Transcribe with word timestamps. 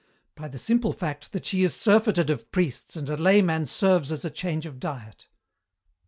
By 0.33 0.47
the 0.47 0.57
simple 0.57 0.93
fact 0.93 1.31
that 1.31 1.45
she 1.45 1.61
is 1.63 1.75
surfeited 1.75 2.31
of 2.31 2.51
priests 2.51 2.95
and 2.95 3.07
a 3.07 3.15
layman 3.15 3.67
serves 3.67 4.11
as 4.11 4.25
a 4.25 4.31
change 4.31 4.65
of 4.65 4.79
diet. 4.79 5.27